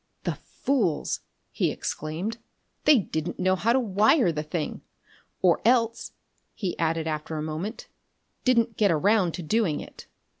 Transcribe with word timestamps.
"The 0.23 0.33
fools!" 0.33 1.19
he 1.51 1.69
exclaimed," 1.69 2.39
they 2.85 2.97
didn't 2.97 3.37
know 3.39 3.55
how 3.55 3.71
to 3.71 3.79
wire 3.79 4.31
the 4.31 4.41
thing! 4.41 4.81
Or 5.43 5.61
else," 5.63 6.13
he 6.55 6.75
added 6.79 7.05
after 7.05 7.37
a 7.37 7.43
moment, 7.43 7.87
"didn't 8.43 8.77
get 8.77 8.89
around 8.89 9.35
to 9.35 9.43
doing 9.43 9.79
it." 9.79 10.07